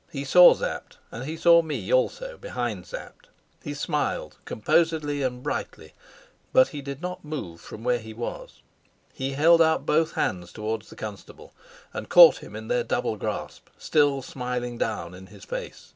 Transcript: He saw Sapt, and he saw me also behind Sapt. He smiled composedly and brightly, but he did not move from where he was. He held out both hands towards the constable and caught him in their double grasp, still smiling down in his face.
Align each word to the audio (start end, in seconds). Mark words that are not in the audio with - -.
He 0.11 0.23
saw 0.23 0.55
Sapt, 0.55 0.97
and 1.11 1.25
he 1.25 1.37
saw 1.37 1.61
me 1.61 1.93
also 1.93 2.35
behind 2.35 2.87
Sapt. 2.87 3.27
He 3.63 3.75
smiled 3.75 4.37
composedly 4.45 5.21
and 5.21 5.43
brightly, 5.43 5.93
but 6.51 6.69
he 6.69 6.81
did 6.81 7.03
not 7.03 7.23
move 7.23 7.61
from 7.61 7.83
where 7.83 7.99
he 7.99 8.11
was. 8.11 8.63
He 9.13 9.33
held 9.33 9.61
out 9.61 9.85
both 9.85 10.13
hands 10.13 10.51
towards 10.51 10.89
the 10.89 10.95
constable 10.95 11.53
and 11.93 12.09
caught 12.09 12.37
him 12.39 12.55
in 12.55 12.67
their 12.67 12.83
double 12.83 13.15
grasp, 13.15 13.67
still 13.77 14.23
smiling 14.23 14.79
down 14.79 15.13
in 15.13 15.27
his 15.27 15.45
face. 15.45 15.89